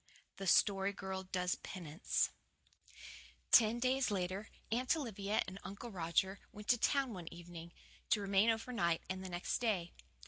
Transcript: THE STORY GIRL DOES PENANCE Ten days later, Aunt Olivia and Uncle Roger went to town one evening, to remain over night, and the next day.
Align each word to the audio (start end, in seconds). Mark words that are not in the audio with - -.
THE 0.37 0.47
STORY 0.47 0.93
GIRL 0.93 1.25
DOES 1.25 1.57
PENANCE 1.61 2.31
Ten 3.51 3.77
days 3.79 4.09
later, 4.09 4.49
Aunt 4.71 4.95
Olivia 4.97 5.43
and 5.47 5.59
Uncle 5.63 5.91
Roger 5.91 6.39
went 6.51 6.69
to 6.69 6.79
town 6.79 7.13
one 7.13 7.31
evening, 7.31 7.71
to 8.09 8.19
remain 8.21 8.49
over 8.49 8.73
night, 8.73 9.03
and 9.11 9.23
the 9.23 9.29
next 9.29 9.59
day. 9.59 9.93